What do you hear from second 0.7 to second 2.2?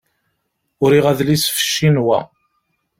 Uriɣ adlis ɣef Cinwa.